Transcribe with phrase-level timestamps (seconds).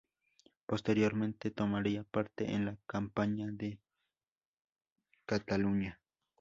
[0.65, 3.79] Posteriormente tomaría parte en la campaña de
[5.27, 5.99] Cataluña.